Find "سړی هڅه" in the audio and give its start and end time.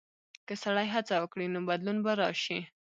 0.63-1.15